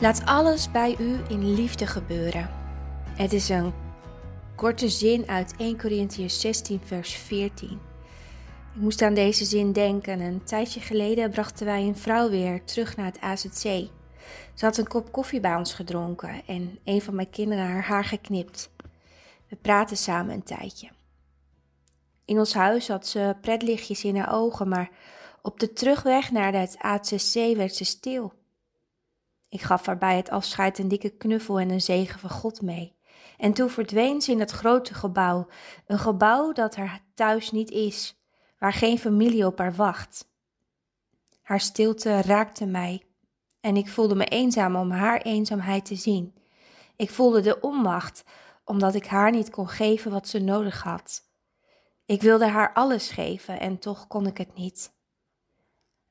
[0.00, 2.50] Laat alles bij u in liefde gebeuren.
[3.16, 3.72] Het is een
[4.56, 7.80] korte zin uit 1 Corinthians 16, vers 14.
[8.74, 10.20] Ik moest aan deze zin denken.
[10.20, 13.62] Een tijdje geleden brachten wij een vrouw weer terug naar het AZC.
[14.54, 18.04] Ze had een kop koffie bij ons gedronken en een van mijn kinderen haar haar
[18.04, 18.70] geknipt.
[19.48, 20.88] We praten samen een tijdje.
[22.24, 24.90] In ons huis had ze pretlichtjes in haar ogen, maar
[25.42, 28.38] op de terugweg naar het AZC werd ze stil.
[29.50, 32.96] Ik gaf haar bij het afscheid een dikke knuffel en een zegen van God mee.
[33.38, 35.46] En toen verdween ze in het grote gebouw,
[35.86, 38.20] een gebouw dat haar thuis niet is,
[38.58, 40.28] waar geen familie op haar wacht.
[41.42, 43.02] Haar stilte raakte mij
[43.60, 46.34] en ik voelde me eenzaam om haar eenzaamheid te zien.
[46.96, 48.24] Ik voelde de onmacht,
[48.64, 51.28] omdat ik haar niet kon geven wat ze nodig had.
[52.04, 54.92] Ik wilde haar alles geven en toch kon ik het niet.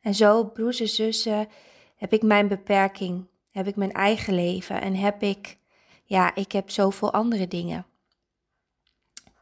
[0.02, 1.48] En zo, broers en zussen,
[1.96, 5.58] heb ik mijn beperking, heb ik mijn eigen leven en heb ik,
[6.04, 7.86] ja, ik heb zoveel andere dingen.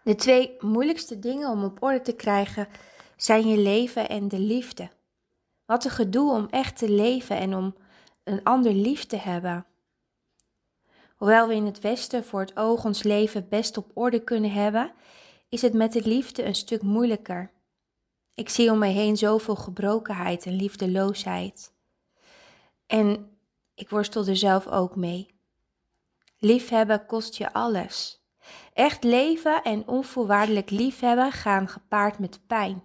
[0.03, 2.67] De twee moeilijkste dingen om op orde te krijgen
[3.15, 4.89] zijn je leven en de liefde.
[5.65, 7.75] Wat een gedoe om echt te leven en om
[8.23, 9.65] een ander lief te hebben.
[11.15, 14.91] Hoewel we in het Westen voor het oog ons leven best op orde kunnen hebben,
[15.49, 17.51] is het met de liefde een stuk moeilijker.
[18.33, 21.73] Ik zie om me heen zoveel gebrokenheid en liefdeloosheid.
[22.85, 23.36] En
[23.77, 25.27] ik worstel er zelf ook mee.
[26.37, 28.21] Liefhebben kost je alles.
[28.73, 32.83] Echt leven en onvoorwaardelijk liefhebben gaan gepaard met pijn.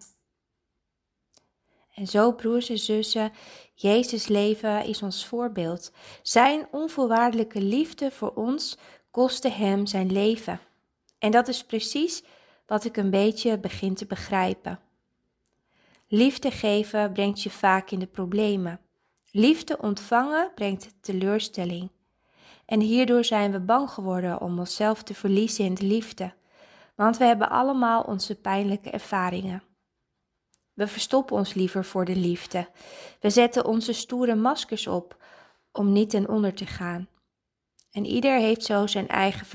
[1.95, 3.33] En zo, broers en zussen,
[3.75, 5.93] Jezus leven is ons voorbeeld.
[6.23, 8.79] Zijn onvoorwaardelijke liefde voor ons
[9.11, 10.61] kostte hem zijn leven.
[11.19, 12.23] En dat is precies
[12.67, 14.81] wat ik een beetje begin te begrijpen.
[16.09, 18.81] Liefde geven brengt je vaak in de problemen.
[19.35, 21.91] Liefde ontvangen brengt teleurstelling.
[22.65, 26.33] En hierdoor zijn we bang geworden om onszelf te verliezen in de liefde,
[26.95, 29.63] want we hebben allemaal onze pijnlijke ervaringen.
[30.73, 32.69] We verstoppen ons liever voor de liefde.
[33.21, 35.25] We zetten onze stoere maskers op
[35.73, 37.09] om niet ten onder te gaan.
[37.91, 39.47] En ieder heeft zo zijn eigen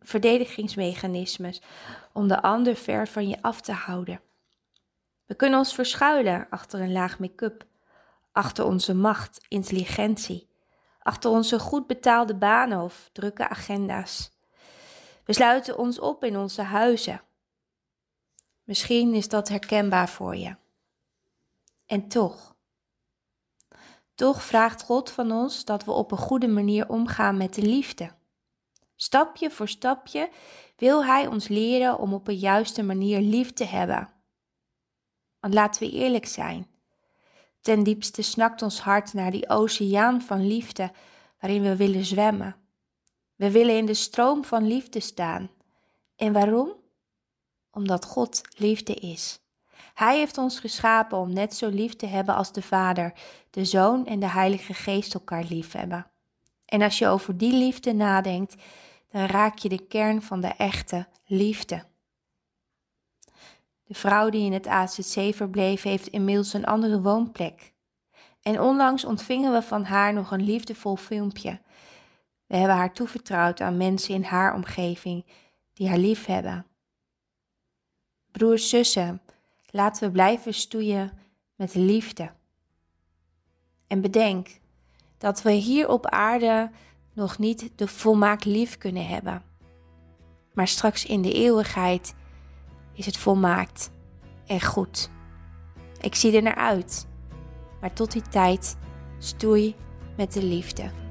[0.00, 1.62] verdedigingsmechanismes
[2.12, 4.20] om de ander ver van je af te houden.
[5.26, 7.70] We kunnen ons verschuilen achter een laag make-up,
[8.32, 10.48] achter onze macht, intelligentie,
[10.98, 14.30] achter onze goed betaalde banen of drukke agenda's.
[15.24, 17.22] We sluiten ons op in onze huizen.
[18.62, 20.56] Misschien is dat herkenbaar voor je.
[21.86, 22.56] En toch,
[24.14, 28.10] toch vraagt God van ons dat we op een goede manier omgaan met de liefde.
[28.96, 30.30] Stapje voor stapje
[30.76, 34.08] wil Hij ons leren om op een juiste manier lief te hebben.
[35.40, 36.71] Want laten we eerlijk zijn.
[37.62, 40.90] Ten diepste snakt ons hart naar die oceaan van liefde
[41.40, 42.56] waarin we willen zwemmen.
[43.36, 45.50] We willen in de stroom van liefde staan.
[46.16, 46.72] En waarom?
[47.70, 49.40] Omdat God liefde is.
[49.94, 53.12] Hij heeft ons geschapen om net zo lief te hebben als de Vader,
[53.50, 56.06] de Zoon en de Heilige Geest elkaar lief hebben.
[56.64, 58.54] En als je over die liefde nadenkt,
[59.10, 61.84] dan raak je de kern van de echte liefde.
[63.92, 67.72] De vrouw die in het AZC verbleef, heeft inmiddels een andere woonplek.
[68.42, 71.60] En onlangs ontvingen we van haar nog een liefdevol filmpje.
[72.46, 75.26] We hebben haar toevertrouwd aan mensen in haar omgeving
[75.72, 76.66] die haar lief hebben.
[78.30, 79.22] Broers, zussen,
[79.70, 81.18] laten we blijven stoeien
[81.54, 82.30] met liefde.
[83.86, 84.60] En bedenk
[85.18, 86.70] dat we hier op aarde
[87.12, 89.42] nog niet de volmaakt lief kunnen hebben.
[90.52, 92.14] Maar straks in de eeuwigheid
[92.94, 93.90] is het volmaakt
[94.46, 95.10] en goed.
[96.00, 97.06] Ik zie er naar uit.
[97.80, 98.76] Maar tot die tijd
[99.18, 99.74] stoei
[100.16, 101.01] met de liefde.